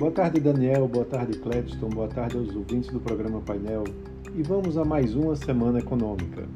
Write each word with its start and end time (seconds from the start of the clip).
Boa 0.00 0.10
tarde, 0.10 0.40
Daniel. 0.40 0.88
Boa 0.88 1.04
tarde, 1.04 1.38
Cledston. 1.38 1.90
Boa 1.90 2.08
tarde 2.08 2.38
aos 2.38 2.56
ouvintes 2.56 2.90
do 2.90 2.98
programa 2.98 3.38
Painel. 3.42 3.84
E 4.34 4.42
vamos 4.42 4.78
a 4.78 4.82
mais 4.82 5.14
uma 5.14 5.36
semana 5.36 5.78
econômica. 5.78 6.48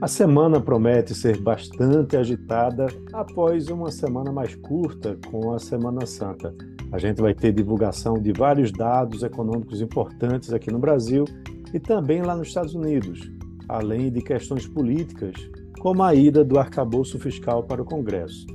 A 0.00 0.08
semana 0.08 0.58
promete 0.58 1.14
ser 1.14 1.38
bastante 1.42 2.16
agitada 2.16 2.86
após 3.12 3.68
uma 3.68 3.90
semana 3.90 4.32
mais 4.32 4.54
curta 4.54 5.18
com 5.30 5.52
a 5.52 5.58
Semana 5.58 6.06
Santa. 6.06 6.54
A 6.90 6.96
gente 6.96 7.20
vai 7.20 7.34
ter 7.34 7.52
divulgação 7.52 8.14
de 8.14 8.32
vários 8.32 8.72
dados 8.72 9.22
econômicos 9.22 9.82
importantes 9.82 10.50
aqui 10.50 10.72
no 10.72 10.78
Brasil 10.78 11.26
e 11.74 11.78
também 11.78 12.22
lá 12.22 12.34
nos 12.34 12.48
Estados 12.48 12.74
Unidos, 12.74 13.30
além 13.68 14.10
de 14.10 14.22
questões 14.22 14.66
políticas, 14.66 15.34
como 15.80 16.02
a 16.02 16.14
ida 16.14 16.42
do 16.42 16.58
arcabouço 16.58 17.18
fiscal 17.18 17.62
para 17.62 17.82
o 17.82 17.84
Congresso. 17.84 18.46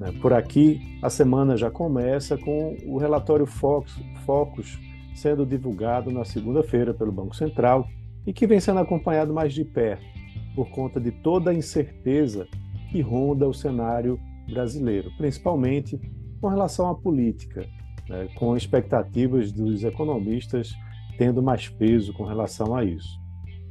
Né? 0.00 0.12
Por 0.22 0.32
aqui, 0.32 0.80
a 1.02 1.10
semana 1.10 1.56
já 1.58 1.70
começa 1.70 2.38
com 2.38 2.74
o 2.86 2.96
relatório 2.96 3.44
Focus 3.44 4.80
sendo 5.14 5.44
divulgado 5.44 6.10
na 6.10 6.24
segunda-feira 6.24 6.94
pelo 6.94 7.12
Banco 7.12 7.36
Central 7.36 7.86
e 8.26 8.32
que 8.32 8.46
vem 8.46 8.58
sendo 8.58 8.80
acompanhado 8.80 9.34
mais 9.34 9.52
de 9.52 9.64
perto 9.64 10.04
por 10.56 10.70
conta 10.70 10.98
de 10.98 11.10
toda 11.10 11.50
a 11.50 11.54
incerteza 11.54 12.48
que 12.90 13.02
ronda 13.02 13.46
o 13.46 13.52
cenário 13.52 14.18
brasileiro, 14.48 15.10
principalmente 15.18 16.00
com 16.40 16.48
relação 16.48 16.88
à 16.88 16.94
política, 16.94 17.66
né? 18.08 18.28
com 18.36 18.56
expectativas 18.56 19.52
dos 19.52 19.84
economistas 19.84 20.72
tendo 21.18 21.42
mais 21.42 21.68
peso 21.68 22.14
com 22.14 22.24
relação 22.24 22.74
a 22.74 22.82
isso. 22.82 23.20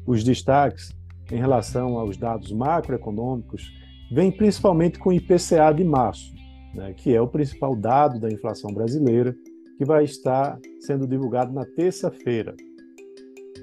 Os 0.05 0.23
destaques 0.23 0.95
em 1.31 1.37
relação 1.37 1.97
aos 1.97 2.15
dados 2.15 2.51
macroeconômicos 2.51 3.71
vem 4.11 4.31
principalmente 4.31 4.97
com 4.97 5.09
o 5.09 5.13
IPCA 5.13 5.71
de 5.75 5.83
março, 5.83 6.33
né, 6.73 6.93
que 6.93 7.13
é 7.13 7.21
o 7.21 7.27
principal 7.27 7.75
dado 7.75 8.19
da 8.19 8.29
inflação 8.29 8.71
brasileira, 8.73 9.35
que 9.77 9.85
vai 9.85 10.03
estar 10.03 10.59
sendo 10.81 11.07
divulgado 11.07 11.53
na 11.53 11.65
terça-feira. 11.65 12.55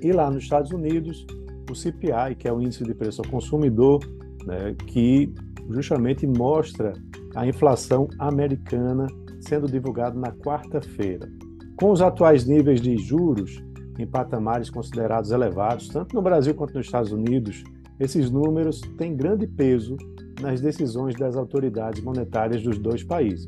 E 0.03 0.12
lá 0.12 0.31
nos 0.31 0.45
Estados 0.45 0.71
Unidos, 0.71 1.27
o 1.71 1.75
CPI, 1.75 2.37
que 2.39 2.48
é 2.48 2.53
o 2.53 2.61
Índice 2.61 2.84
de 2.84 2.95
Preço 2.95 3.23
ao 3.23 3.31
Consumidor, 3.31 4.01
né, 4.47 4.75
que 4.87 5.33
justamente 5.71 6.27
mostra 6.27 6.93
a 7.34 7.47
inflação 7.47 8.09
americana 8.19 9.06
sendo 9.41 9.67
divulgado 9.67 10.19
na 10.19 10.33
quarta-feira. 10.33 11.28
Com 11.77 11.91
os 11.91 12.01
atuais 12.01 12.47
níveis 12.47 12.81
de 12.81 12.97
juros 12.97 13.62
em 13.99 14.06
patamares 14.06 14.71
considerados 14.71 15.31
elevados, 15.31 15.89
tanto 15.89 16.15
no 16.15 16.23
Brasil 16.23 16.55
quanto 16.55 16.75
nos 16.75 16.87
Estados 16.87 17.12
Unidos, 17.12 17.62
esses 17.99 18.31
números 18.31 18.81
têm 18.97 19.17
grande 19.17 19.47
peso 19.47 19.97
nas 20.41 20.61
decisões 20.61 21.15
das 21.15 21.37
autoridades 21.37 22.03
monetárias 22.03 22.62
dos 22.62 22.79
dois 22.79 23.03
países. 23.03 23.47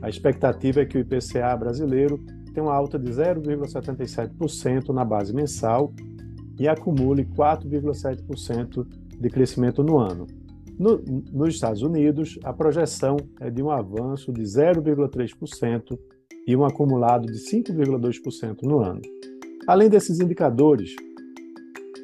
A 0.00 0.08
expectativa 0.08 0.80
é 0.80 0.84
que 0.84 0.98
o 0.98 1.00
IPCA 1.00 1.56
brasileiro 1.56 2.18
tenha 2.52 2.66
uma 2.66 2.74
alta 2.74 2.98
de 2.98 3.10
0,77% 3.10 4.88
na 4.88 5.04
base 5.04 5.34
mensal 5.34 5.92
e 6.58 6.68
acumule 6.68 7.24
4,7% 7.24 8.86
de 9.18 9.30
crescimento 9.30 9.82
no 9.82 9.98
ano. 9.98 10.26
No, 10.78 11.00
nos 11.32 11.54
Estados 11.54 11.82
Unidos, 11.82 12.38
a 12.42 12.52
projeção 12.52 13.16
é 13.40 13.50
de 13.50 13.62
um 13.62 13.70
avanço 13.70 14.32
de 14.32 14.42
0,3% 14.42 15.98
e 16.46 16.56
um 16.56 16.64
acumulado 16.64 17.26
de 17.26 17.38
5,2% 17.38 18.62
no 18.62 18.80
ano. 18.80 19.00
Além 19.66 19.88
desses 19.88 20.18
indicadores, 20.18 20.96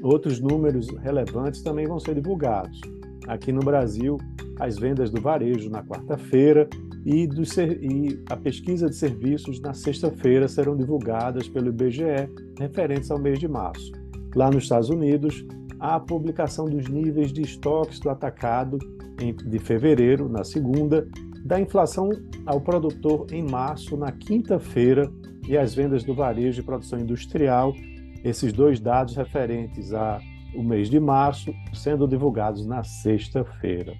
outros 0.00 0.38
números 0.40 0.88
relevantes 0.98 1.60
também 1.62 1.86
vão 1.86 1.98
ser 1.98 2.14
divulgados 2.14 2.80
aqui 3.27 3.52
no 3.52 3.61
Brasil 3.61 4.16
as 4.58 4.77
vendas 4.77 5.11
do 5.11 5.20
varejo 5.20 5.70
na 5.70 5.83
quarta-feira 5.83 6.69
e, 7.05 7.24
e 7.24 8.22
a 8.28 8.36
pesquisa 8.36 8.88
de 8.88 8.97
serviços 8.97 9.61
na 9.61 9.72
sexta-feira 9.72 10.48
serão 10.48 10.77
divulgadas 10.77 11.48
pelo 11.48 11.69
IBGE 11.69 12.28
referentes 12.58 13.11
ao 13.11 13.18
mês 13.18 13.39
de 13.39 13.48
março. 13.48 13.92
Lá 14.34 14.51
nos 14.51 14.64
Estados 14.64 14.90
Unidos, 14.90 15.46
a 15.79 15.98
publicação 16.01 16.64
dos 16.67 16.89
níveis 16.89 17.33
de 17.33 17.42
estoques 17.42 18.01
do 18.01 18.11
atacado 18.11 18.79
em, 19.20 19.35
de 19.35 19.58
fevereiro, 19.58 20.29
na 20.29 20.42
segunda, 20.42 21.06
da 21.45 21.61
inflação 21.61 22.11
ao 22.45 22.61
produtor 22.61 23.27
em 23.33 23.48
março, 23.48 23.96
na 23.96 24.11
quinta-feira, 24.11 25.11
e 25.48 25.56
as 25.56 25.74
vendas 25.74 26.05
do 26.05 26.14
varejo 26.14 26.61
e 26.61 26.64
produção 26.64 26.98
industrial, 26.98 27.73
esses 28.23 28.52
dois 28.52 28.80
dados 28.80 29.17
referentes 29.17 29.95
a 29.95 30.20
o 30.55 30.63
mês 30.63 30.89
de 30.89 30.98
março, 30.98 31.55
sendo 31.73 32.07
divulgados 32.07 32.67
na 32.67 32.83
sexta-feira. 32.83 33.95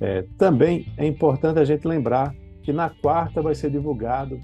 É, 0.00 0.24
também 0.36 0.86
é 0.96 1.06
importante 1.06 1.58
a 1.58 1.64
gente 1.64 1.86
lembrar 1.86 2.34
que 2.62 2.72
na 2.72 2.90
quarta 2.90 3.40
vai 3.40 3.54
ser 3.54 3.70
divulgado 3.70 4.38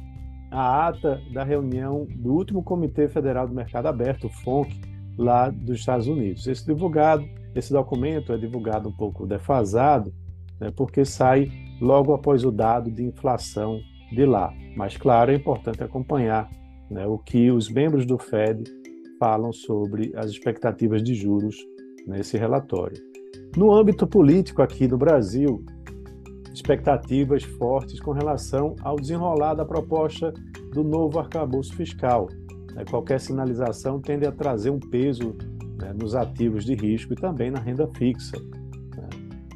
a 0.50 0.88
ata 0.88 1.20
da 1.32 1.44
reunião 1.44 2.06
do 2.16 2.32
último 2.32 2.62
Comitê 2.62 3.08
Federal 3.08 3.46
do 3.46 3.54
Mercado 3.54 3.86
Aberto, 3.86 4.28
o 4.28 4.30
FONC, 4.30 4.80
lá 5.16 5.50
dos 5.50 5.80
Estados 5.80 6.06
Unidos. 6.06 6.46
Esse 6.46 6.64
divulgado, 6.64 7.28
esse 7.54 7.72
documento 7.72 8.32
é 8.32 8.38
divulgado 8.38 8.88
um 8.88 8.92
pouco 8.92 9.26
defasado, 9.26 10.12
né, 10.60 10.70
porque 10.74 11.04
sai 11.04 11.50
logo 11.80 12.14
após 12.14 12.44
o 12.44 12.50
dado 12.50 12.90
de 12.90 13.04
inflação 13.04 13.80
de 14.12 14.24
lá. 14.24 14.52
Mas, 14.76 14.96
claro, 14.96 15.32
é 15.32 15.34
importante 15.34 15.82
acompanhar 15.82 16.48
né, 16.90 17.06
o 17.06 17.18
que 17.18 17.50
os 17.50 17.68
membros 17.68 18.06
do 18.06 18.18
FED 18.18 18.64
falam 19.18 19.52
sobre 19.52 20.12
as 20.16 20.30
expectativas 20.30 21.02
de 21.02 21.14
juros 21.14 21.56
nesse 22.06 22.36
relatório. 22.36 22.96
No 23.56 23.72
âmbito 23.72 24.06
político 24.06 24.62
aqui 24.62 24.86
no 24.86 24.96
Brasil, 24.96 25.64
expectativas 26.52 27.42
fortes 27.42 28.00
com 28.00 28.12
relação 28.12 28.74
ao 28.82 28.96
desenrolar 28.96 29.54
da 29.54 29.64
proposta 29.64 30.32
do 30.72 30.82
novo 30.82 31.18
arcabouço 31.18 31.74
fiscal. 31.74 32.28
Né? 32.74 32.84
Qualquer 32.88 33.20
sinalização 33.20 34.00
tende 34.00 34.26
a 34.26 34.32
trazer 34.32 34.70
um 34.70 34.80
peso 34.80 35.36
né, 35.80 35.92
nos 35.92 36.14
ativos 36.14 36.64
de 36.64 36.74
risco 36.74 37.12
e 37.12 37.16
também 37.16 37.50
na 37.50 37.58
renda 37.58 37.86
fixa. 37.96 38.38
Né? 38.96 39.08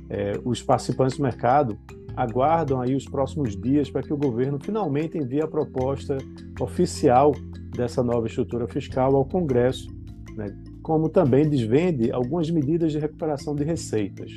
É, 0.08 0.32
os 0.44 0.62
participantes 0.62 1.16
do 1.16 1.22
mercado 1.22 1.78
aguardam 2.16 2.80
aí 2.80 2.94
os 2.94 3.06
próximos 3.06 3.56
dias 3.56 3.90
para 3.90 4.02
que 4.02 4.12
o 4.12 4.16
governo 4.16 4.58
finalmente 4.60 5.16
envie 5.16 5.40
a 5.40 5.48
proposta 5.48 6.18
oficial 6.60 7.32
dessa 7.74 8.02
nova 8.02 8.26
estrutura 8.26 8.68
fiscal 8.68 9.16
ao 9.16 9.24
Congresso, 9.24 9.88
né, 10.36 10.46
como 10.82 11.08
também 11.08 11.48
desvende 11.48 12.10
algumas 12.12 12.50
medidas 12.50 12.92
de 12.92 12.98
recuperação 12.98 13.54
de 13.54 13.64
receitas. 13.64 14.32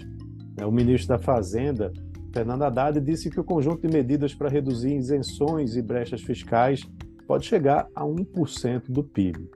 Né. 0.58 0.66
O 0.66 0.72
ministro 0.72 1.10
da 1.10 1.20
Fazenda, 1.20 1.92
Fernando 2.34 2.64
Haddad, 2.64 3.00
disse 3.00 3.30
que 3.30 3.40
o 3.40 3.44
conjunto 3.44 3.88
de 3.88 3.94
medidas 3.94 4.34
para 4.34 4.50
reduzir 4.50 4.96
isenções 4.96 5.76
e 5.76 5.82
brechas 5.82 6.22
fiscais 6.22 6.82
pode 7.28 7.46
chegar 7.46 7.88
a 7.96 8.04
1% 8.04 8.84
do 8.90 9.04
PIB. 9.04 9.50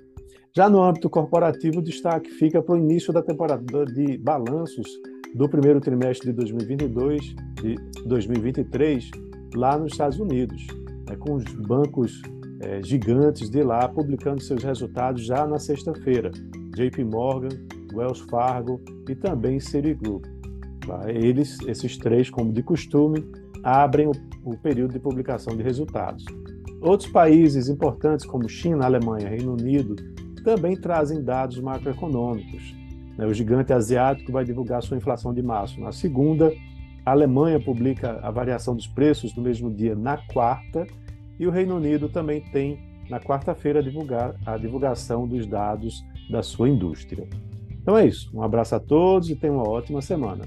Já 0.56 0.70
no 0.70 0.82
âmbito 0.82 1.10
corporativo, 1.10 1.80
o 1.80 1.84
destaque 1.84 2.30
fica 2.32 2.62
para 2.62 2.76
o 2.76 2.78
início 2.78 3.14
da 3.14 3.22
temporada 3.22 3.86
de 3.86 4.18
balanços 4.18 4.88
do 5.36 5.48
primeiro 5.48 5.80
trimestre 5.80 6.32
de 6.32 6.34
2022 6.34 7.36
de 7.62 7.76
2023 8.06 9.12
lá 9.56 9.78
nos 9.78 9.92
Estados 9.92 10.20
Unidos, 10.20 10.66
né, 11.08 11.16
com 11.18 11.36
os 11.36 11.44
bancos 11.44 12.22
é, 12.62 12.82
gigantes 12.84 13.50
de 13.50 13.64
lá 13.64 13.88
publicando 13.88 14.42
seus 14.42 14.64
resultados 14.64 15.26
já 15.26 15.46
na 15.48 15.60
sexta-feira. 15.60 16.32
JP 16.76 17.04
Morgan, 17.06 17.50
Wells 17.94 18.22
Fargo 18.30 18.82
e 19.08 19.16
também 19.16 19.60
Citigroup. 19.60 20.26
Tá? 20.86 21.12
Eles, 21.12 21.58
esses 21.68 21.98
três, 21.98 22.30
como 22.30 22.54
de 22.54 22.64
costume, 22.64 23.26
abrem 23.64 24.08
o, 24.08 24.12
o 24.44 24.58
período 24.58 24.94
de 24.94 25.00
publicação 25.00 25.56
de 25.56 25.64
resultados. 25.64 26.26
Outros 26.82 27.10
países 27.10 27.68
importantes, 27.68 28.26
como 28.26 28.48
China, 28.48 28.86
Alemanha, 28.86 29.28
Reino 29.28 29.54
Unido, 29.54 29.96
também 30.44 30.76
trazem 30.76 31.22
dados 31.22 31.60
macroeconômicos. 31.60 32.76
Né? 33.18 33.26
O 33.26 33.34
gigante 33.34 33.74
asiático 33.74 34.32
vai 34.32 34.46
divulgar 34.46 34.82
sua 34.82 34.98
inflação 34.98 35.34
de 35.34 35.42
março 35.42 35.80
na 35.80 35.92
segunda, 35.92 36.54
a 37.06 37.12
Alemanha 37.12 37.60
publica 37.60 38.20
a 38.22 38.30
variação 38.30 38.76
dos 38.76 38.88
preços 38.88 39.36
no 39.36 39.42
mesmo 39.42 39.74
dia 39.74 39.96
na 39.96 40.18
quarta, 40.18 40.86
e 41.40 41.48
o 41.48 41.52
Reino 41.52 41.78
Unido 41.78 42.10
também 42.10 42.42
tem, 42.52 42.80
na 43.10 43.20
quarta-feira, 43.20 43.82
a 44.46 44.58
divulgação 44.58 45.28
dos 45.28 45.48
dados 45.48 46.04
da 46.30 46.44
sua 46.44 46.70
indústria. 46.70 47.28
Então 47.82 47.98
é 47.98 48.06
isso. 48.06 48.30
Um 48.34 48.44
abraço 48.44 48.76
a 48.76 48.80
todos 48.80 49.30
e 49.30 49.36
tenham 49.36 49.56
uma 49.56 49.68
ótima 49.68 50.02
semana. 50.02 50.46